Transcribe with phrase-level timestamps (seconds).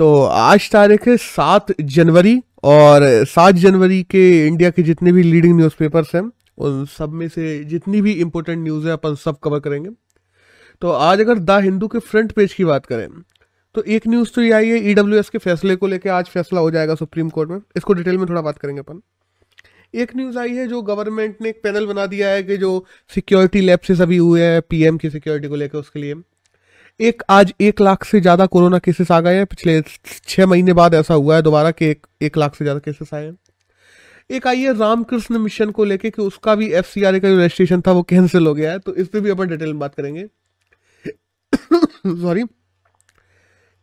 [0.00, 2.34] तो आज तारीख है सात जनवरी
[2.64, 6.22] और सात जनवरी के इंडिया के जितने भी लीडिंग न्यूज़पेपर्स हैं,
[6.58, 9.90] उन सब में से जितनी भी इम्पोर्टेंट न्यूज़ है, अपन सब कवर करेंगे।
[10.82, 13.08] तो आज अगर द हिंदू के फ्रंट पेज की बात करें
[13.74, 16.70] तो एक न्यूज़ तो ये आई है ईडब्ल्यू के फैसले को लेकर आज फैसला हो
[16.70, 19.00] जाएगा सुप्रीम कोर्ट में। इसको डिटेल में थोड़ा बात करेंगे अपन।
[19.94, 22.72] एक न्यूज़ आई है जो गवर्नमेंट ने एक पैनल बना दिया है कि जो
[23.14, 26.14] सिक्योरिटी लैप्सेस अभी हुए हैं पीएम की सिक्योरिटी को लेकर उसके लिए।
[27.00, 29.80] एक आज एक लाख से ज़्यादा कोरोना केसेस आ गए हैं। पिछले
[30.28, 33.24] छह महीने बाद ऐसा हुआ है दोबारा कि एक, एक लाख से ज़्यादा केसेस आए
[33.24, 33.36] हैं।
[34.30, 37.92] एक आई है रामकृष्ण मिशन को लेके कि उसका भी एफ़ का जो रजिस्ट्रेशन था
[37.92, 40.24] वो कैंसिल हो गया है। तो इस पर भी अपन डिटेल में बात करेंगे।
[42.22, 42.44] सॉरी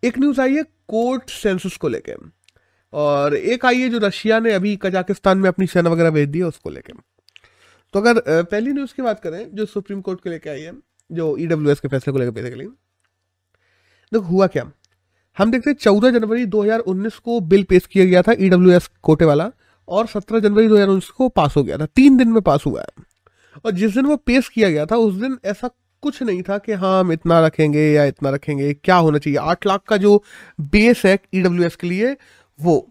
[0.04, 2.13] एक न्यूज़ आई है कोर्ट सेंसस को लेके।
[2.93, 6.40] और एक आई है जो रशिया ने अभी कजाकिस्तान में अपनी सेना वगैरह भेज दी
[6.40, 6.93] है उसको लेके।
[7.93, 10.73] तो अगर पहली न्यूज़ की बात करें जो सुप्रीम कोर्ट को लेके आई है
[11.09, 12.68] जो ईडब्ल्यू के फैसले को लेकर बेसिकली
[14.13, 14.71] देखो, हुआ क्या?
[15.37, 18.49] हम देखते हैं चौदह जनवरी 2019 को बिल पेश किया गया था ई
[19.04, 19.51] कोटे वाला
[19.87, 23.04] और 17 जनवरी 2019 को पास हो गया था। तीन दिन में पास हुआ है।
[23.65, 25.70] और जिस दिन वो पेश किया गया था, उस दिन ऐसा
[26.01, 29.40] कुछ नहीं था कि हाँ हम इतना रखेंगे या इतना रखेंगे, क्या होना चाहिए?
[29.40, 30.23] आठ लाख का जो
[30.62, 32.17] बेस है ई के लिए,
[32.62, 32.89] वो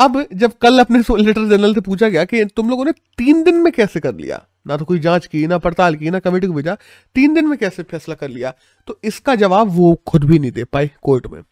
[0.00, 3.54] अब जब कल अपने सोलिटर जनरल से पूछा गया कि तुम लोगों ने तीन दिन
[3.54, 4.46] में कैसे कर लिया?
[4.66, 6.76] ना तो कोई जाँच की, ना पड़ताल की, ना कमेटी को भेजा।
[7.14, 8.54] तीन दिन में कैसे फैसला कर लिया?
[8.86, 11.42] तो इसका जवाब वो खुद भी नहीं दे पाए कोर्ट में।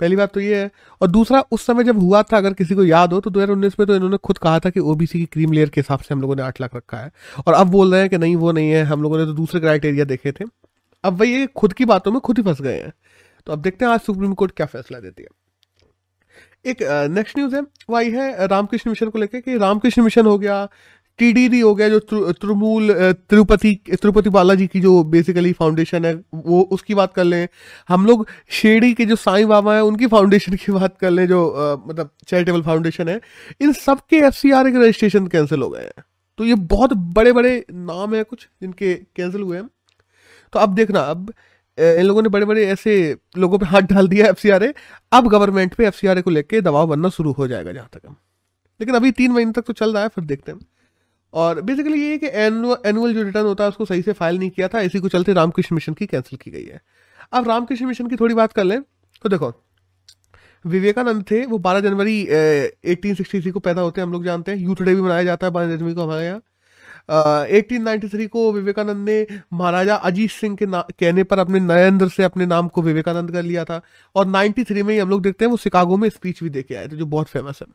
[0.00, 0.70] पहली बात तो ये है।
[1.02, 3.86] और दूसरा, उस समय जब हुआ था, अगर किसी को याद हो तो 2019 में
[3.86, 6.36] तो इन्होंने खुद कहा था कि ओबीसी की क्रीम लेयर के हिसाब से हम लोगों
[6.36, 7.12] ने आठ लाख रखा है।
[7.46, 9.60] और अब बोल रहे हैं कि नहीं, वो नहीं है, हम लोगों ने तो दूसरे
[9.60, 10.44] क्राइटेरिया देखे थे।
[11.04, 12.92] अब वही खुद की बातों में खुद ही फंस गए हैं।
[13.46, 15.45] तो अब देखते हैं आज सुप्रीम कोर्ट क्या फैसला देती है।
[16.66, 20.38] एक नेक्स्ट न्यूज़ है वो आई है रामकृष्ण मिशन को लेकर कि रामकृष्ण मिशन हो
[20.38, 20.68] गया
[21.18, 21.98] टीडीडी हो गया जो
[22.32, 22.92] त्रिमूल
[23.30, 27.48] तिरुपति तिरुपति बालाजी की जो बेसिकली फाउंडेशन है वो उसकी बात कर लें।
[27.88, 31.48] हम लोग शेड़ी के जो साईं बाबा हैं उनकी फाउंडेशन की बात कर लें जो
[31.48, 33.20] आ, मतलब चैरिटेबल फाउंडेशन है
[33.62, 36.04] इन सब के एफ़ सी के रजिस्ट्रेशन कैंसिल हो गए हैं।
[36.38, 39.68] तो ये बहुत बड़े बड़े नाम है कुछ जिनके कैंसिल हुए हैं।
[40.52, 41.32] तो अब देखना अब
[41.78, 42.94] इन लोगों ने बड़े बड़े ऐसे
[43.38, 44.72] लोगों पे हाथ डाल दिया एफ़ सी आर ए
[45.12, 47.88] अब गवर्नमेंट पे एफ़ सी आर ए को लेके दबाव बनना शुरू हो जाएगा जहाँ
[47.92, 48.16] तक। हम
[48.80, 50.58] लेकिन अभी तीन महीने तक तो चल रहा है, फिर देखते हैं।
[51.34, 54.50] और बेसिकली ये है कि एनुअल जो रिटर्न होता है, उसको सही से फ़ाइल नहीं
[54.50, 56.80] किया था, इसी को चलते रामकृष्ण मिशन की कैंसिल की गई है।
[57.32, 58.80] अब रामकृष्ण मिशन की थोड़ी बात कर लें
[59.24, 59.52] तो देखो,
[60.64, 64.58] विवेकानंद थे, वो 12 जनवरी एटीन सिक्सटी को पैदा होते हैं, हम लोग जानते हैं।
[64.58, 66.40] यूथ डे भी मनाया जाता है बारह जनवरी को हमारे यहाँ।
[67.08, 72.22] एटीन नाइनटी थ्री को विवेकानंद ने महाराजा अजीत सिंह के कहने पर अपने नरेंद्र से
[72.22, 73.80] अपने नाम को विवेकानंद कर लिया था।
[74.14, 76.88] और 93 में ही हम लोग देखते हैं वो शिकागो में स्पीच भी देके आए
[76.88, 77.66] थे, जो बहुत फ़ेमस है।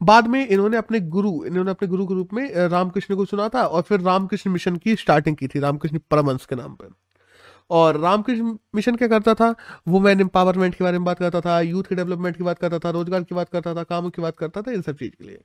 [0.00, 3.62] बाद में इन्होंने अपने गुरु, इन्होंने अपने गुरु के रूप में रामकृष्ण को सुना था
[3.62, 6.90] और फिर रामकृष्ण मिशन की स्टार्टिंग की थी, रामकृष्ण परमंश के नाम पर
[7.70, 9.54] और रामकृष्ण मिशन क्या करता था?
[9.88, 12.90] वुमेन एम्पावरमेंट के बारे में बात करता था यूथ के डेवलपमेंट की बात करता था,
[12.90, 15.40] रोज़गार की बात करता था, कामों की बात करता था, इन सब चीज़ के लिए।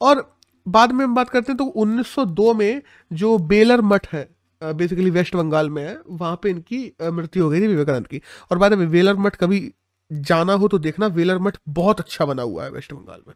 [0.00, 0.24] और
[0.66, 4.28] बाद में हम बात करते हैं तो 1902 में जो बेलर मठ है
[4.62, 8.58] बेसिकली वेस्ट बंगाल में है, वहाँ पे इनकी मृत्यु हो गई थी विवेकानंद की। और
[8.58, 9.72] बाद में वेलर मठ कभी
[10.10, 13.34] जाना हो तो देखना वेलर मठ बहुत अच्छा बना हुआ है वेस्ट बंगाल में।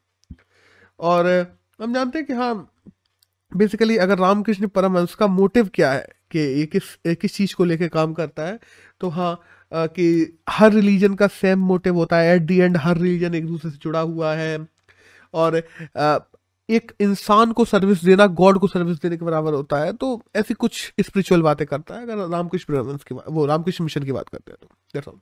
[1.00, 1.26] और
[1.81, 2.54] हम जानते हैं कि हाँ
[3.53, 7.88] बेसिकली अगर रामकृष्ण परमहंस का मोटिव क्या है, कि ये किस किस चीज़ को लेके
[7.88, 8.59] काम करता है
[9.00, 9.38] तो हाँ
[9.72, 13.70] कि हर रिलीजन का सेम मोटिव होता है एट दी एंड हर रिलीजन एक दूसरे
[13.70, 14.59] से जुड़ा हुआ है।
[15.34, 15.62] और
[16.71, 20.54] एक इंसान को सर्विस देना गॉड को सर्विस देने के बराबर होता है तो ऐसी
[20.54, 25.03] कुछ स्पिरिचुअल बातें करता है अगर रामकृष्ण की वो रामकृष्ण मिशन की बात करते हैं
[25.03, 25.21] तो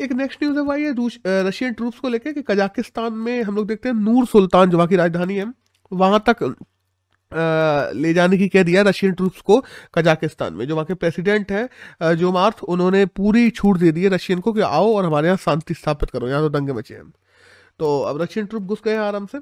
[0.00, 3.96] एक नेक्स्ट न्यूज़ है रशियन ट्रूप्स को लेकर कि कजाकिस्तान में हम लोग देखते हैं
[3.96, 5.54] नूर सुल्तान जो की राजधानी है
[5.92, 9.64] वहाँ तक आ, ले जाने की कह दिया रशियन ट्रूप्स को
[9.94, 11.68] कजाकिस्तान में जो वहाँ के प्रेसिडेंट है
[12.16, 15.36] जो मार्थ उन्होंने पूरी छूट दे दी है रशियन को कि आओ और हमारे यहाँ
[15.36, 17.10] शांति स्थापित करो यहाँ तो दंगे मचे हैं।
[17.78, 19.38] तो अब रशियन ट्रूप घुस गए हैं आराम से।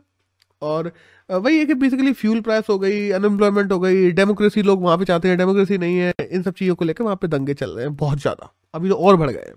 [0.62, 0.90] और
[1.28, 5.04] वही है कि बेसिकली फ्यूल प्राइस हो गई अनएम्प्लॉयमेंट हो गई डेमोक्रेसी लोग वहाँ पे
[5.04, 7.84] चाहते हैं डेमोक्रेसी नहीं है, इन सब चीज़ों को लेकर वहाँ पे दंगे चल रहे
[7.84, 9.54] हैं बहुत ज़्यादा। अभी तो और बढ़ गए हैं।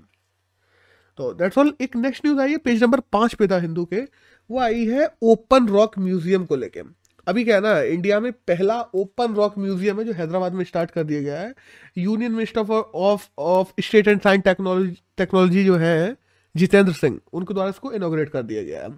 [1.19, 4.01] तो दैट्स ऑल एक नेक्स्ट न्यूज़ आई है पेज नंबर पाँच पे था हिंदू के।
[4.49, 6.81] वो आई है ओपन रॉक म्यूज़ियम को लेके।
[7.27, 10.91] अभी क्या है ना इंडिया में पहला ओपन रॉक म्यूज़ियम है जो हैदराबाद में स्टार्ट
[10.91, 11.53] कर दिया गया है।
[11.97, 16.15] Union minister of of state and science technology technology जो है,
[16.55, 18.89] जितेंद्र सिंह, उनके द्वारा इसको इनोग्रेट कर दिया गया है।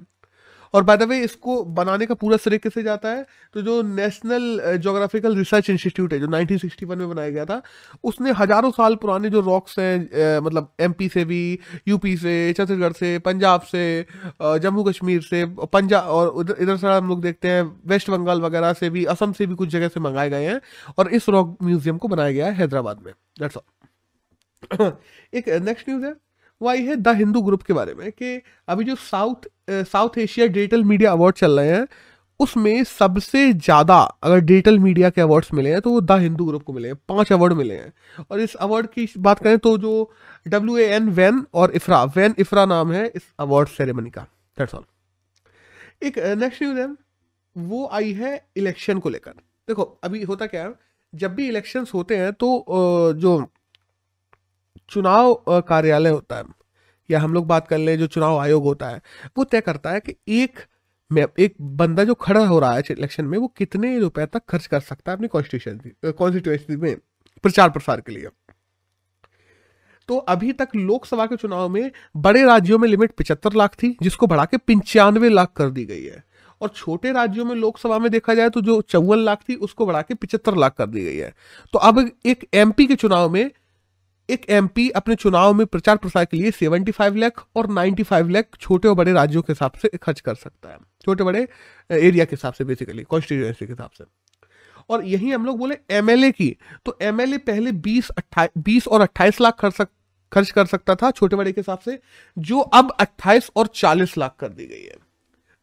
[0.74, 3.26] और बाय द वे इसको बनाने का पूरा श्रेय किसे जाता है?
[3.54, 7.62] तो जो नेशनल जोग्राफिकल रिसर्च इंस्टीट्यूट है, जो 1961 में बनाया गया था,
[8.04, 11.42] उसने हज़ारों साल पुराने जो रॉक्स हैं मतलब एमपी से भी
[11.88, 13.84] यूपी से छत्तीसगढ़ से पंजाब से
[14.42, 18.90] जम्मू कश्मीर से पंजाब और इधर से हम लोग देखते हैं वेस्ट बंगाल वगैरह से
[18.90, 20.60] भी असम से भी कुछ जगह से मंगाए गए हैं,
[20.98, 23.64] और इस रॉक म्यूज़ियम को बनाया गया है हैदराबाद में। दैट्स ऑल
[25.34, 26.14] एक नेक्स्ट न्यूज़ है।
[26.62, 29.48] वो आई है द हिंदू ग्रुप के बारे में कि अभी जो south
[29.88, 31.88] south Asia digital media award चल रहे हैं,
[32.40, 36.64] उसमें सबसे ज़्यादा अगर डिजिटल मीडिया के अवार्ड्स मिले हैं तो वो द हिंदू ग्रुप
[36.64, 37.92] को मिले हैं। पाँच अवार्ड मिले हैं।
[38.32, 40.12] और इस अवार्ड की बात करें तो जो
[40.46, 44.22] डब्ल्यू ए एन वैन और इफ्रा वैन इफ्रा नाम है इस अवार्ड सेरेमनी का।
[44.58, 44.84] दैट्स ऑल
[46.04, 46.88] एक नेक्स्ट न्यूज़ है।
[47.56, 49.32] वो आई है इलेक्शन को लेकर।
[49.68, 50.74] देखो, अभी होता क्या है,
[51.14, 52.66] जब भी इलेक्शंस होते हैं तो
[53.16, 53.38] जो
[54.90, 56.44] चुनाव कार्यालय होता है
[57.10, 59.02] या हम लोग बात कर ले जो चुनाव आयोग होता है,
[59.38, 60.60] वो तय करता है कि एक
[61.12, 64.80] एक बंदा जो खड़ा हो रहा है इलेक्शन में, वो कितने रुपए तक खर्च कर
[64.80, 66.96] सकता है अपनी कॉन्स्टिट्यूशन कॉन्स्टिट्यूएंसी में
[67.44, 68.30] प्रचार प्रसार के लिए।
[70.10, 74.28] तो अभी तक लोकसभा के चुनाव में बड़े राज्यों में लिमिट पिछहत्तर लाख थी, जिसको
[74.28, 76.24] बढ़ा के पंचानवे लाख कर दी गई है।
[76.62, 80.02] और छोटे राज्यों में लोकसभा में देखा जाए तो जो चौवन लाख थी, उसको बढ़ा
[80.02, 81.34] के पिछहत्तर लाख कर दी गई है।
[81.74, 83.50] तो अब एक एमपी के चुनाव में
[84.32, 88.88] एक एमपी अपने चुनाव में प्रचार प्रसार के लिए 75 लाख और 95 लाख छोटे
[88.88, 91.48] और बड़े राज्यों के हिसाब से खर्च कर सकता है। छोटे बड़े
[91.92, 94.04] एरिया के हिसाब से बेसिकली कॉन्स्टिट्यूएंसी के हिसाब से।
[94.90, 96.56] और यही हम लोग बोले एमएलए की।
[96.86, 98.12] तो एमएलए पहले 20
[98.58, 99.88] बीस और 28 लाख खर्च
[100.32, 102.00] खर्च कर सकता था छोटे बड़े के हिसाब से,
[102.38, 105.11] जो अब 28 और 40 लाख कर दी गई है।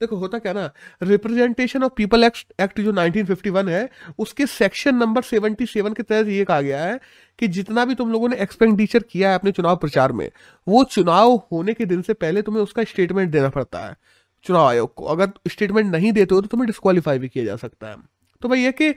[0.00, 0.70] देखो, होता क्या ना
[1.02, 6.44] representation of people act act जो 1951 है, उसके सेक्शन नंबर 77 के तहत ये
[6.44, 6.98] कहा गया है
[7.38, 10.30] कि जितना भी तुम लोगों ने एक्सपेंडिचर किया है अपने चुनाव प्रचार में,
[10.66, 13.96] वो चुनाव होने के दिन से पहले तुम्हें उसका स्टेटमेंट देना पड़ता है,
[14.46, 17.88] चुनाव आयोग को। अगर स्टेटमेंट नहीं देते हो तो तुम्हें डिस्कालीफाई भी किया जा सकता
[17.88, 17.96] है।
[18.42, 18.94] तो भाई ये कि,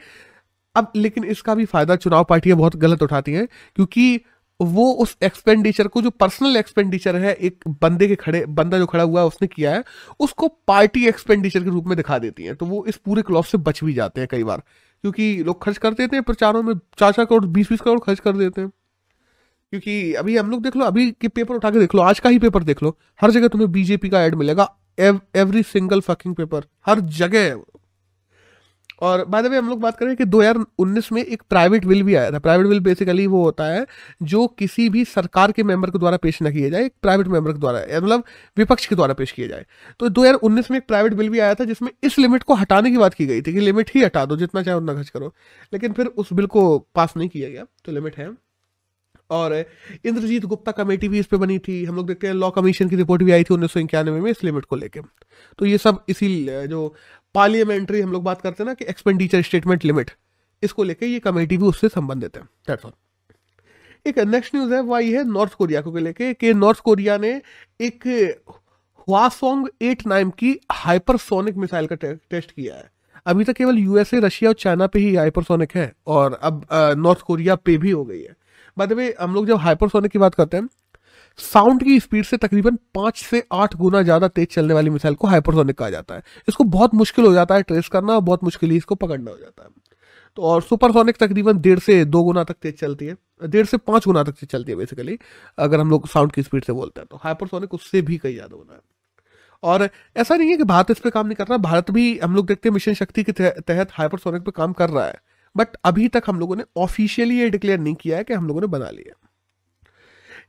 [0.75, 4.21] अब लेकिन इसका भी फ़ायदा चुनाव पार्टियाँ बहुत गलत उठाती हैं, क्योंकि
[4.63, 9.04] वो उस एक्सपेंडिचर को जो पर्सनल एक्सपेंडिचर है एक बंदे के खड़े बंदा जो खड़ा
[9.04, 9.84] हुआ है उसने किया है
[10.19, 13.58] उसको पार्टी एक्सपेंडिचर के रूप में दिखा देती है। तो वो इस पूरे क्लॉज से
[13.58, 14.63] बच भी जाते हैं कई बार।
[15.02, 18.19] क्योंकि लोग खर्च कर देते हैं प्रचारों में चार चार करोड़ बीस बीस करोड़ खर्च
[18.19, 18.69] कर देते हैं।
[19.74, 22.30] क्योंकि अभी हम लोग देख लो अभी के पेपर उठा के देख लो आज का
[22.30, 26.36] ही पेपर देख लो। हर जगह तुम्हें बीजेपी का एड मिलेगा एव, एवरी सिंगल फकिंग
[26.36, 27.62] पेपर हर जगह।
[29.01, 32.31] और बाद में हम लोग बात करें कि 2019 में एक प्राइवेट विल भी आया
[32.31, 33.86] था। प्राइवेट विल बेसिकली वो होता है
[34.24, 37.51] जो किसी भी सरकार के मेंबर के द्वारा पेश न किया जाए, एक प्राइवेट मेंबर
[37.51, 38.24] के द्वारा मतलब
[38.57, 39.65] विपक्ष के द्वारा पेश किया जाए।
[40.00, 42.98] तो 2019 में एक प्राइवेट बिल भी आया था जिसमें इस लिमिट को हटाने की
[42.98, 45.33] बात की गई थी कि लिमिट ही हटा दो, जितना चाहे उतना खर्च करो।
[45.74, 48.30] लेकिन फिर उस बिल को पास नहीं किया गया तो लिमिट है।
[49.30, 49.54] और
[50.06, 52.95] इंद्रजीत गुप्ता कमेटी भी इस पे बनी थी। हम लोग देखते हैं लॉ कमीशन की
[52.95, 55.01] रिपोर्ट भी आई थी उन्नीस सौ इक्यानवे में इस लिमिट को लेकर
[55.59, 56.94] तो ये सब इसी, जो
[57.36, 60.12] पार्लियामेंट्री हम लोग बात करते हैं ना कि एक्सपेंडिचर स्टेटमेंट लिमिट
[60.63, 62.92] इसको लेकर ये कमेटी भी उससे संबंधित है। दैट्स ऑल
[64.06, 67.42] एक नेक्स्ट न्यूज़ है वह है नॉर्थ कोरिया को लेके कि नॉर्थ कोरिया ने
[67.80, 68.07] एक
[69.07, 72.89] हुआसोंग एट नाइन की हाइपरसोनिक मिसाइल का टेस्ट किया है।
[73.25, 76.66] अभी तक केवल यूएसए रशिया और चाइना पे ही हाइपरसोनिक है और अब
[76.98, 78.36] नॉर्थ कोरिया पे भी हो गई है।
[78.78, 80.68] बाद में हम लोग जब हाइपरसोनिक की बात करते हैं
[81.42, 85.28] साउंड की स्पीड से तकरीबन पाँच से आठ गुना ज़्यादा तेज चलने वाली मिसाइल को
[85.28, 88.72] हाइपरसोनिक कहा जाता है। इसको बहुत मुश्किल हो जाता है ट्रेस करना और बहुत मुश्किल
[88.72, 89.70] ही इसको पकड़ना हो जाता है।
[90.38, 94.06] तो और सुपरसोनिक तकरीबन डेढ़ से दो गुना तक तेज चलती है। डेढ़ से पाँच
[94.06, 95.18] गुना तक तेज चलती है बेसिकली
[95.58, 98.56] अगर हम लोग साउंड की स्पीड से बोलते हैं। तो हाइपरसोनिक उससे भी कई ज़्यादा
[98.56, 98.80] होना है।
[99.64, 102.36] और ऐसा नहीं है कि भारत इस पर काम नहीं कर रहा। भारत भी हम
[102.36, 105.20] लोग देखते हैं मिशन शक्ति के तहत हाइपरसोनिक पे काम कर रहा है।
[105.56, 108.62] बट अभी तक हम लोगों ने ऑफिशियली ये डिक्लेयर नहीं किया है कि हम लोगों
[108.62, 109.16] ने बना लिया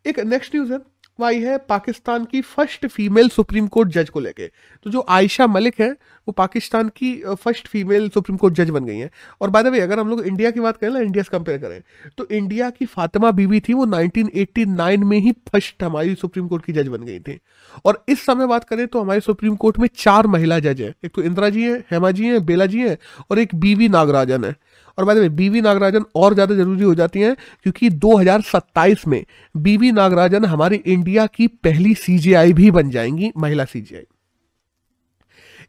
[0.05, 0.79] एक नेक्स्ट न्यूज़ है।
[1.19, 5.81] आई है पाकिस्तान की फ़र्स्ट फीमेल सुप्रीम कोर्ट जज को लेके। तो जो आयशा मलिक
[5.81, 9.67] है, वो पाकिस्तान की फ़र्स्ट फीमेल सुप्रीम कोर्ट जज बन गई है। और बाय द
[9.67, 11.81] वे अगर हम लोग इंडिया की बात करें ना, इंडिया से कंपेयर करें
[12.19, 16.73] तो इंडिया की फातिमा बीवी थी वो 1989 में ही फ़र्स्ट हमारी सुप्रीम कोर्ट की
[16.73, 17.39] जज बन गई थी।
[17.85, 21.11] और इस समय बात करें तो हमारे सुप्रीम कोर्ट में चार महिला जज है। एक
[21.15, 22.99] तो इंदिरा जी है, हेमा जी है, बेला जी है
[23.31, 24.55] और एक बीवी नागराजन है।
[24.99, 29.93] और बाद में बीवी नागराजन और ज़्यादा ज़रूरी हो जाती हैं, क्योंकि 2027 में बीवी
[29.93, 34.05] नागराजन हमारी इंडिया की पहली सीजीआई भी बन जाएँगी, महिला सीजीआई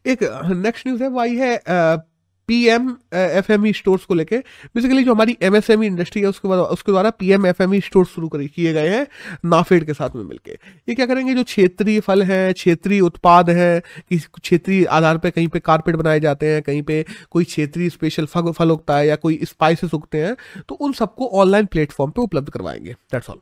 [0.06, 0.22] एक
[0.56, 2.13] नेक्स्ट न्यूज़ है, वो आई है P
[2.48, 4.38] M F M E stores को लेके।
[4.74, 7.46] बेसिकली जो हमारी M S M E industry है, उसके बाद उसके द्वारा P M
[7.46, 9.06] F M E store शुरू किए गए हैं
[9.44, 10.52] नाफेड के साथ में मिलके।
[10.88, 11.34] ये क्या करेंगे?
[11.34, 16.20] जो क्षेत्रीय फल हैं, क्षेत्रीय उत्पाद हैं कि क्षेत्रीय आधार पर कहीं पे कारपेट बनाए
[16.20, 20.36] जाते हैं, कहीं पे कोई क्षेत्रीय स्पेशल फल उगता है या कोई स्पाइसेस उगते हैं
[20.68, 23.40] तो उन सबको ऑनलाइन प्लेटफॉर्म पर उपलब्ध करवाएँगे। दैट्स ऑल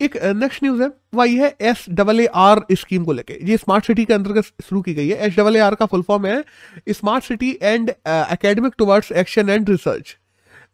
[0.00, 3.86] एक नेक्स्ट न्यूज़ है, वही है S double A R scheme को लेके। ये स्मार्ट
[3.86, 6.42] सिटी के अंतर्गत शुरू की गई है। एस डबल ए आर का फुल फॉर्म है
[6.90, 10.16] smart city and academic towards action and research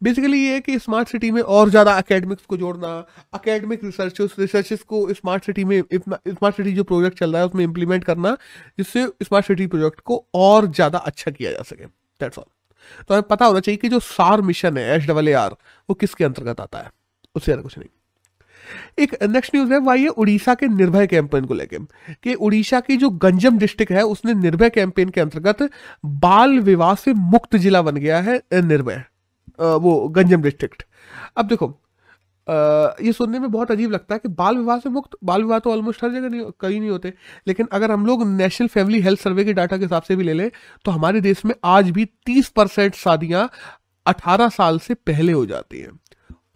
[0.03, 2.89] basically ये है कि स्मार्ट सिटी में और ज़्यादा अकेडमिक्स को जोड़ना
[3.33, 7.63] अकेडमिक रिसर्च रिसर्चेस को स्मार्ट सिटी में स्मार्ट सिटी जो प्रोजेक्ट चल रहा है उसमें
[7.63, 8.35] इंप्लीमेंट करना,
[8.77, 12.45] जिससे स्मार्ट सिटी प्रोजेक्ट को और ज़्यादा अच्छा किया जा सके। दैट्स ऑल
[12.99, 15.55] तो हमें पता होना चाहिए कि जो सार मिशन है एस डबल ए आर
[15.89, 16.89] वो किसके अंतर्गत आता है।
[17.35, 17.89] उससे ज़्यादा कुछ नहीं।
[18.99, 21.77] एक नेक्स्ट न्यूज़ है वही है उड़ीसा के निर्भय कैंपेन को लेके,
[22.15, 25.69] कि उड़ीसा की जो गंजम डिस्ट्रिक्ट है, उसने निर्भय कैंपेन के अंतर्गत
[26.05, 29.03] बाल विवाह से मुक्त जिला बन गया है निर्भय
[29.59, 30.83] वो गंजम डिस्ट्रिक्ट
[31.37, 31.77] अब देखो
[32.47, 35.71] ये सुनने में बहुत अजीब लगता है कि बाल विवाह से मुक्त, बाल विवाह तो
[35.71, 37.13] ऑलमोस्ट हर जगह नहीं, कहीं नहीं होते,
[37.47, 40.33] लेकिन अगर हम लोग नेशनल फैमिली हेल्थ सर्वे के डाटा के हिसाब से भी ले
[40.33, 40.49] लें
[40.85, 43.49] तो हमारे देश में आज भी तीस परसेंट शादियाँ
[44.05, 45.91] अठारह साल से पहले हो जाती हैं।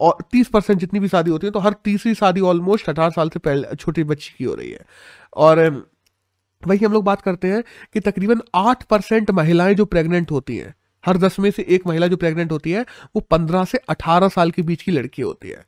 [0.02, 3.28] और तीस परसेंट जितनी भी शादी होती है तो हर तीसरी शादी ऑलमोस्ट अठारह साल
[3.28, 4.84] से पहले छोटी बच्ची की हो रही है।
[5.36, 5.60] और
[6.62, 10.74] वही हम लोग बात करते हैं कि तकरीबन आठ परसेंट महिलाएँ जो प्रेग्नेंट होती हैं,
[11.04, 12.82] हर दस में से एक महिला जो प्रेग्नेंट होती है,
[13.16, 15.64] वो पंद्रह से अठारह साल के बीच की लड़की होती है।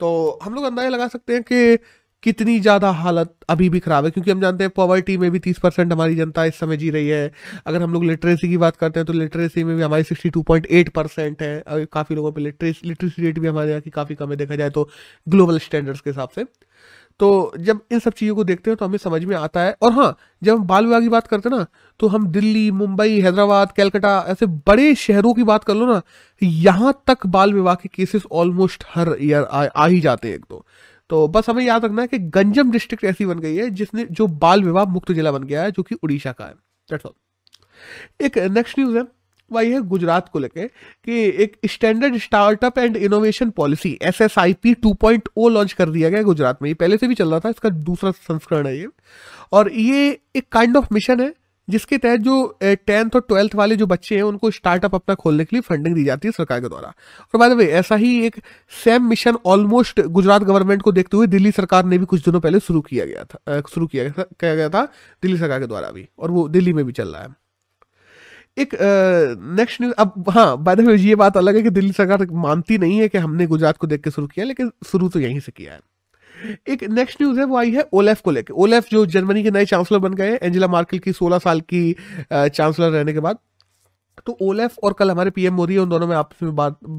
[0.00, 1.78] तो हम लोग अंदाज़ा लगा सकते हैं कि
[2.24, 5.58] कितनी ज़्यादा हालत अभी भी ख़राब है क्योंकि हम जानते हैं पॉवर्टी में भी तीस
[5.58, 7.30] परसेंट हमारी जनता इस समय जी रही है।
[7.66, 10.42] अगर हम लोग लिटरेसी की बात करते हैं तो लिटरेसी में भी हमारी sixty two
[10.42, 14.14] point eight percent है। काफ़ी लोगों पर लिटरेसी लिटरेसी रेट भी हमारे यहाँ की काफ़ी
[14.14, 14.88] कम है देखा जाए तो
[15.26, 16.44] ग्लोबल स्टैंडर्ड्स के हिसाब से।
[17.20, 19.92] तो जब इन सब चीज़ों को देखते हैं तो हमें समझ में आता है। और
[19.92, 21.66] हाँ जब हम बाल विवाह की बात करते हैं ना
[22.00, 26.00] तो हम दिल्ली मुंबई हैदराबाद कैलकाटा ऐसे बड़े शहरों की बात कर लो ना
[26.42, 30.40] यहाँ तक बाल विवाह के केसेस ऑलमोस्ट हर ईयर आ, आ ही जाते हैं एक
[30.40, 30.66] दो। तो
[31.10, 34.62] बस हमें याद रखना है कि गंजम डिस्ट्रिक्ट ऐसी बन गई है जिसने जो बाल
[34.64, 36.54] विवाह मुक्त जिला बन गया है, जो कि उड़ीसा का है।
[36.88, 39.04] डेट्स ऑल एक नेक्स्ट न्यूज़ है।
[39.50, 40.66] वही है गुजरात को लेके
[41.04, 45.72] कि एक standard startup and innovation policy S S I P two point O launch
[45.72, 48.66] कर दिया गया गुजरात में। ये पहले से भी चल रहा था, इसका दूसरा संस्करण
[48.66, 48.88] है ये।
[49.52, 51.34] और ये एक काइंड ऑफ़ मिशन है
[51.68, 55.56] जिसके तहत जो टेंथ और ट्वेल्थ वाले जो बच्चे हैं, उनको स्टार्टअप अपना खोलने के
[55.56, 58.36] लिए फंडिंग दी जाती है सरकार के द्वारा। और बाद में ऐसा ही एक
[58.84, 62.60] same mission almost Gujarat government को देखते हुए दिल्ली सरकार ने भी कुछ दिनों पहले
[62.60, 64.84] शुरू किया गया था शुरू किया किया गया था
[65.22, 67.28] दिल्ली सरकार के द्वारा भी, और वो दिल्ली में भी चल रहा है।
[68.58, 68.74] एक
[69.58, 72.98] नेक्स्ट न्यूज़ अब हाँ बाय द ये बात अलग है कि दिल्ली सरकार मानती नहीं
[72.98, 75.72] है कि हमने गुजरात को देख के शुरू किया, लेकिन शुरू तो यहीं से किया
[75.72, 75.80] है।
[76.68, 79.64] एक नेक्स्ट न्यूज़ है, वो आई है ओलेफ को लेकर ओलेफ जो जर्मनी के नए
[79.66, 81.92] चांसलर बन गए एंजेला मार्केल की 16 साल की
[82.32, 83.38] चांसलर रहने के बाद।
[84.26, 86.50] तो ओलेफ और कल हमारे पीएम मोदी उन दोनों में आपस में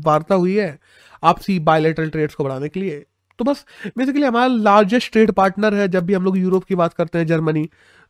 [0.05, 0.77] वार्ता हुई है
[1.23, 3.05] आपसी बायोलेटरल ट्रेड्स को बढ़ाने के लिए।
[3.39, 3.65] तो बस
[3.97, 7.27] बेसिकली हमारा लार्जेस्ट ट्रेड पार्टनर है, जब भी हम लोग यूरोप की बात करते हैं
[7.27, 7.67] जर्मनी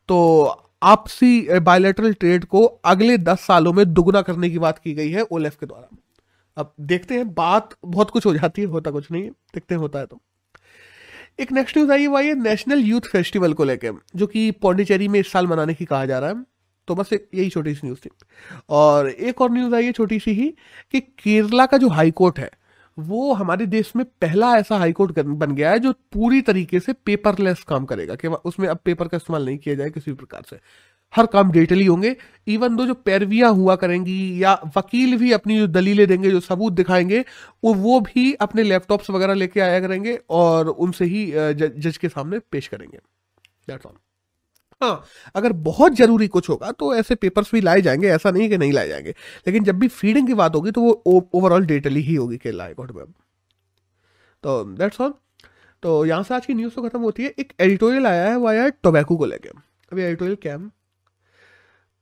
[0.08, 0.44] तो
[0.84, 5.22] आपसी बायोलेटरल ट्रेड को अगले दस सालों में दुगुना करने की बात की गई है
[5.22, 5.96] ओलेफ के द्वारा।
[6.56, 9.80] अब देखते हैं, बात बहुत कुछ हो जाती है, होता कुछ नहीं है, देखते हैं,
[9.80, 10.20] होता है तो।
[11.38, 15.18] एक नेक्स्ट न्यूज़ आई हुआ है नेशनल यूथ फेस्टिवल को लेकर जो कि पौंडीचेरी में
[15.20, 16.44] इस साल मनाने की कहा जा रहा है।
[16.88, 18.10] तो बस यही छोटी सी न्यूज़ थी।
[18.68, 20.48] और एक और न्यूज़ आई है छोटी सी ही,
[20.92, 22.50] कि केरला का जो हाई कोर्ट है,
[22.98, 26.92] वो हमारे देश में पहला ऐसा हाई कोर्ट बन गया है जो पूरी तरीके से
[26.92, 30.42] पेपरलेस काम करेगा, कि उसमें अब पेपर का इस्तेमाल नहीं किया जाए किसी भी प्रकार
[30.50, 30.56] से।
[31.12, 32.14] हर काम डिजिटली होंगे।
[32.46, 36.72] इवन दो जो पैरवियाँ हुआ करेंगी या वकील भी अपनी जो दलीलें देंगे, जो सबूत
[36.72, 37.24] दिखाएँगे,
[37.64, 42.38] वो वो भी अपने लैपटॉप्स वगैरह लेके आया करेंगे और उनसे ही जज के सामने
[42.52, 42.98] पेश करेंगे।
[44.80, 48.58] हाँ अगर बहुत ज़रूरी कुछ होगा तो ऐसे पेपर्स भी लाए जाएँगे, ऐसा नहीं कि
[48.58, 49.10] नहीं लाए जाएँगे।
[49.46, 50.92] लेकिन जब भी फीडिंग की बात होगी तो वो
[51.34, 53.04] ओवरऑल डिजिटली ही होगी केरला हाईकोर्ट में
[54.44, 55.14] तो दैट्स ऑल
[55.82, 58.46] तो यहाँ से आज की न्यूज़ तो खत्म होती है। एक एडिटोरियल आया है, वो
[58.48, 59.58] आया है टोबैको को लेकर
[59.92, 60.70] अभी एडिटोरियल क्या है?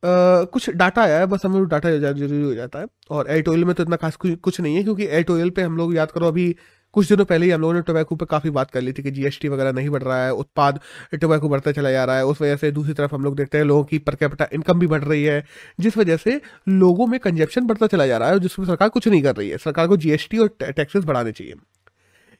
[0.05, 3.83] कुछ डाटा आया है, बस हमें डाटा ज़रूरी हो जाता है। और एडिटोरियल में तो
[3.83, 6.55] इतना खास कुछ नहीं है, क्योंकि एडिटोरियल पे हम लोग, याद करो, अभी
[6.95, 9.11] कुछ दिनों पहले ही हम लोगों ने टोबैको पे काफ़ी बात कर ली थी कि
[9.11, 10.79] जीएसटी वगैरह नहीं बढ़ रहा है, उत्पाद
[11.15, 13.65] टोबैको बढ़ता चला जा रहा है, उस वजह से दूसरी तरफ़ हम लोग देखते हैं
[13.65, 15.45] लोगों की पर कैपिटा इनकम भी बढ़ रही है,
[15.81, 19.09] जिस वजह से लोगों में कंजप्शन बढ़ता चला जा रहा है और जिसमें सरकार कुछ
[19.09, 21.55] नहीं कर रही है। सरकार को जीएसटी और टैक्सेस बढ़ाने चाहिए।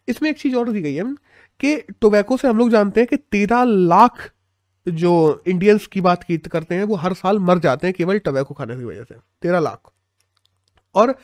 [0.09, 1.05] इसमें एक चीज़ और दी गई है
[1.61, 4.31] कि टोबैको से हम लोग जानते हैं कि तेरह लाख
[4.87, 8.55] जो इंडियंस की बात की करते हैं, वो हर साल मर जाते हैं केवल टबैको
[8.55, 9.91] खाने की वजह से। तेरह लाख।
[10.95, 11.15] और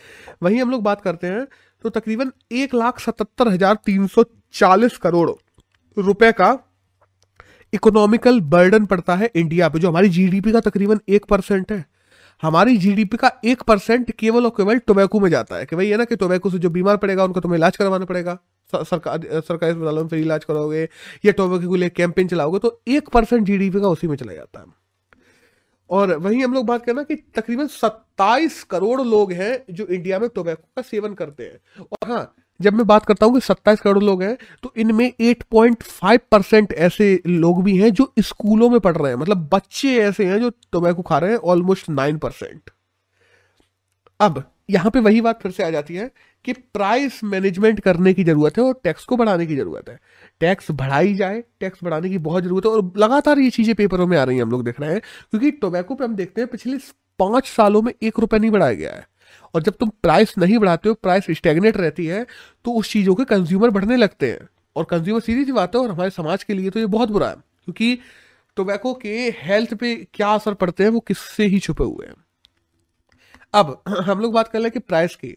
[0.43, 1.47] वहीं हम लोग बात करते हैं
[1.85, 5.31] तो तकरीबन एक लाख सतहत्तर हज़ार तीन सौ चालीस करोड़
[5.97, 6.59] रुपए का
[7.73, 11.85] इकोनॉमिकल बर्डन पड़ता है इंडिया पे, जो हमारी जीडीपी का तकरीबन एक परसेंट है।
[12.43, 15.97] हमारी जीडीपी का एक परसेंट केवल और केवल टोबैको में जाता है, कि भाई है
[15.97, 18.38] ना कि टोबैको से जो बीमार पड़ेगा, उनको तुम्हें इलाज करवाना पड़ेगा।
[18.75, 20.89] सरकार, सरकारी अस्पतालों में फ्री इलाज कराओगे,
[21.25, 24.61] या टोबैको के लिए कैंपेन चलाओगे तो एक परसेंट जीडीपी का उसी में चला जाता
[24.61, 24.67] है।
[25.91, 30.29] और वहीं हम लोग बात करना कि तकरीबन 27 करोड़ लोग हैं जो इंडिया में
[30.29, 34.03] टोबैको का सेवन करते हैं। और हाँ जब मैं बात करता हूँ कि 27 करोड़
[34.05, 39.12] लोग हैं तो इनमें 8.5 परसेंट ऐसे लोग भी हैं जो स्कूलों में पढ़ रहे
[39.12, 42.71] हैं। मतलब बच्चे ऐसे हैं जो टोबैको खा रहे हैं ऑलमोस्ट 9 परसेंट
[44.21, 46.11] अब, यहाँ पे वही बात फिर से आ जाती है
[46.45, 49.99] कि प्राइस मैनेजमेंट करने की ज़रूरत है और टैक्स को बढ़ाने की ज़रूरत है।
[50.41, 54.17] टैक्स बढ़ाई जाए टैक्स बढ़ाने की बहुत ज़रूरत है और लगातार ये चीज़ें पेपरों में
[54.19, 56.79] आ रही हैं, हम लोग देख रहे हैं, क्योंकि टोबैको पे हम देखते हैं पिछले
[57.19, 59.07] पाँच सालों में एक रुपया नहीं बढ़ाया गया है।
[59.55, 62.25] और जब तुम प्राइस नहीं बढ़ाते हो प्राइस स्टेगनेट रहती है
[62.65, 65.91] तो उस चीज़ों के कंज्यूमर बढ़ने लगते हैं। और कंज्यूमर सीधी सी बात है और
[65.91, 67.99] हमारे समाज के लिए तो ये बहुत बुरा है, क्योंकि
[68.57, 72.15] टोबैको के हेल्थ पे क्या असर पड़ते हैं वो किससे ही छुपे हुए हैं।
[73.55, 75.37] अब, हम लोग बात कर हैं कि प्राइस की।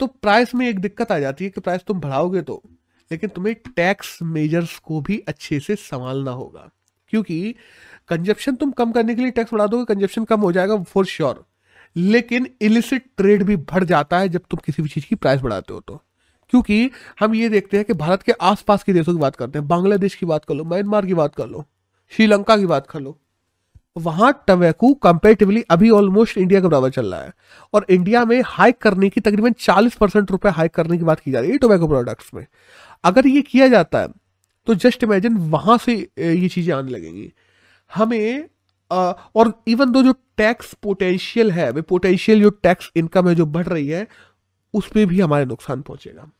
[0.00, 2.62] तो प्राइस में एक दिक्कत आ जाती है कि प्राइस तुम बढ़ाओगे तो।
[3.10, 6.70] लेकिन तुम्हें टैक्स मेजर्स को भी अच्छे से संभालना होगा।
[7.08, 7.54] क्योंकि
[8.08, 11.46] कंजप्शन तुम कम करने के लिए टैक्स बढ़ा दोगे कंजप्शन कम हो जाएगा फॉर श्योर
[11.96, 15.72] लेकिन इलिसिट ट्रेड भी बढ़ जाता है जब तुम किसी भी चीज़ की प्राइस बढ़ाते
[15.72, 16.02] हो तो।
[16.48, 19.68] क्योंकि हम ये देखते हैं कि भारत के आसपास के देशों की बात करते हैं,
[19.68, 21.64] बांग्लादेश की बात कर लो, म्यांमार की बात कर लो,
[22.10, 23.18] श्रीलंका की बात कर लो।
[23.96, 27.32] वहाँ टबैको कंपेरेटिवली अभी ऑलमोस्ट इंडिया के बराबर चल रहा है।
[27.74, 31.30] और इंडिया में हाइक करने की तकरीबन 40 परसेंट रुपए हाइक करने की बात की
[31.30, 32.46] जा रही है टोबैको प्रोडक्ट्स में।
[33.04, 34.08] अगर ये किया जाता है
[34.66, 37.32] तो जस्ट इमेजिन वहाँ से ये चीज़ें आने लगेंगी।
[37.90, 38.48] हमें
[38.90, 43.66] और इवन दो जो टैक्स पोटेंशियल है, वे पोटेंशियल जो टैक्स इनकम है, जो बढ़
[43.66, 44.06] रही है
[44.74, 46.30] उस पर भी हमारे नुकसान पहुंचेगा।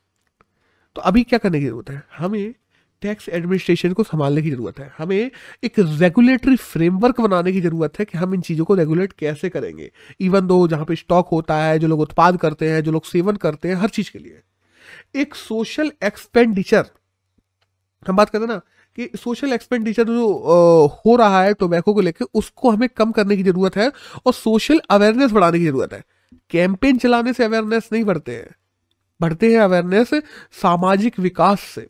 [0.95, 2.03] तो अभी क्या करने की ज़रूरत है?
[2.17, 2.53] हमें
[3.01, 5.31] टैक्स एडमिनिस्ट्रेशन को संभालने की ज़रूरत है। हमें
[5.63, 9.91] एक रेगुलेटरी फ्रेमवर्क बनाने की ज़रूरत है कि हम इन चीज़ों को रेगुलेट कैसे करेंगे।
[10.21, 13.35] इवन दो जहाँ पे स्टॉक होता है, जो लोग उत्पाद करते हैं, जो लोग सेवन
[13.35, 14.41] करते हैं, हर चीज़ के लिए।
[15.15, 16.85] एक सोशल एक्सपेंडिचर
[18.05, 18.61] हम बात करते हैं ना
[18.97, 20.27] कि सोशल एक्सपेंडिचर जो
[21.05, 23.91] हो रहा है टोबैको को लेकर उसको हमें कम करने की ज़रूरत है
[24.25, 26.03] और सोशल अवेयरनेस बढ़ाने की ज़रूरत है।
[26.49, 28.55] कैंपेन चलाने से अवेयरनेस नहीं बढ़ते हैं।
[29.21, 30.13] बढ़ते हैं अवेयरनेस
[30.61, 31.87] सामाजिक विकास से।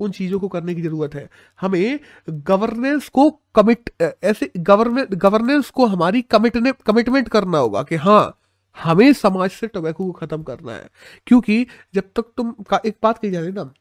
[0.00, 1.28] उन चीज़ों को करने की ज़रूरत है।
[1.60, 1.98] हमें
[2.30, 3.90] गवर्नेंस को कमिट
[4.24, 8.36] ऐसे गवर्नमेंट गवर्नेंस को हमारी कमिटमेंट करना होगा कि हाँ
[8.76, 10.88] हमें समाज से टोबैको को खत्म करना है।
[11.26, 13.72] क्योंकि जब तक तुम का, एक बात कही जा रही ना,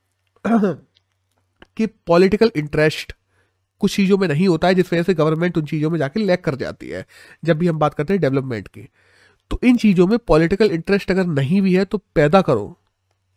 [1.78, 3.14] कि पॉलिटिकल इंटरेस्ट
[3.80, 6.44] कुछ चीज़ों में नहीं होता है, जिस वजह से गवर्नमेंट उन चीज़ों में जाके लैक
[6.44, 7.06] कर जाती है,
[7.46, 8.88] जब भी हम बात करते हैं डेवलपमेंट की।
[9.52, 12.78] तो इन चीज़ों में पॉलिटिकल इंटरेस्ट अगर नहीं भी है तो पैदा करो।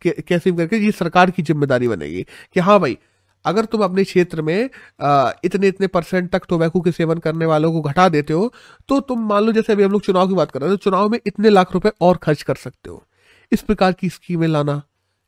[0.05, 2.23] कैसे भी करके ये सरकार की ज़िम्मेदारी बनेगी
[2.55, 2.97] कि हाँ भाई,
[3.45, 4.65] अगर तुम अपने क्षेत्र में
[5.45, 8.53] इतने इतने परसेंट तक टोबैको के सेवन करने वालों को घटा देते हो
[8.89, 10.85] तो तुम मान लो जैसे अभी हम लोग चुनाव की बात कर रहे हैं तो
[10.85, 13.03] चुनाव में इतने लाख रुपए और खर्च कर सकते हो।
[13.53, 14.83] इस प्रकार की स्कीमें लाना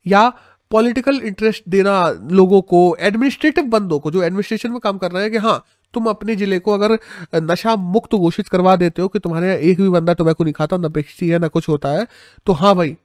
[0.05, 0.31] या
[0.71, 5.31] पॉलिटिकल इंटरेस्ट देना लोगों को, एडमिनिस्ट्रेटिव बंदों को, जो एडमिनिस्ट्रेशन में काम कर रहे हैं
[5.31, 6.97] कि हाँ तुम अपने ज़िले को अगर
[7.43, 10.87] नशा मुक्त घोषित करवा देते हो कि तुम्हारे एक भी बंदा टोबैको नहीं खाता, ना
[10.89, 12.07] बेचती है, ना कुछ होता है
[12.47, 12.95] तो हाँ भाई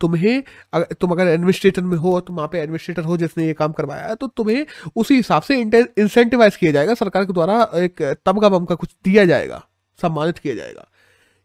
[0.00, 3.72] तुम्हें अगर तुम अगर एडमिनिस्ट्रेटर में हो, तुम वहाँ पे एडमिनिस्ट्रेटर हो जिसने ये काम
[3.72, 8.48] करवाया है तो तुम्हें उसी हिसाब से इंसेंटिवाइज किया जाएगा, सरकार के द्वारा एक तमगा
[8.48, 9.62] बम का कुछ दिया जाएगा,
[10.00, 10.86] सम्मानित किया जाएगा।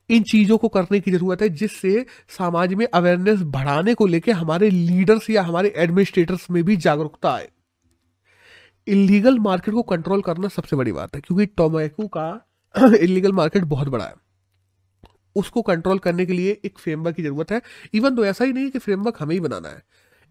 [0.10, 4.70] इन चीज़ों को करने की ज़रूरत है जिससे समाज में अवेयरनेस बढ़ाने को लेकर हमारे
[4.70, 7.48] लीडर्स या हमारे एडमिनिस्ट्रेटर्स में भी जागरूकता आए।
[8.88, 12.28] इलीगल मार्केट को कंट्रोल करना सबसे बड़ी बात है, क्योंकि टोमैको का
[12.96, 14.14] इलीगल मार्केट बहुत बड़ा है।
[15.36, 17.62] उसको कंट्रोल करने के लिए एक फ्रेमवर्क की ज़रूरत है।
[17.94, 19.84] इवन तो ऐसा ही नहीं कि फ्रेमवर्क हमें ही बनाना है।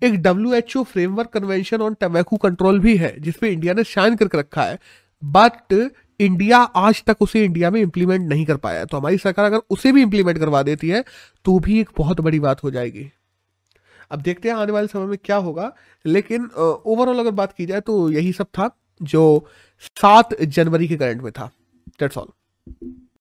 [0.02, 4.16] एक W H O framework convention on tobacco control भी है, जिसपे इंडिया ने शाइन
[4.16, 4.78] करके रखा है।
[5.22, 5.72] बट
[6.20, 9.92] इंडिया आज तक उसे इंडिया में इंप्लीमेंट नहीं कर पाया तो हमारी सरकार अगर उसे
[9.92, 11.04] भी इंप्लीमेंट करवा देती है
[11.44, 13.10] तो भी एक बहुत बड़ी बात हो जाएगी।
[14.10, 15.72] अब देखते हैं आने वाले समय में क्या होगा।
[16.04, 18.70] लेकिन ओवरऑल अगर बात की जाए तो यही सब था
[19.02, 19.24] जो
[19.82, 21.50] सात जनवरी के करंट में था।
[22.00, 22.28] That's all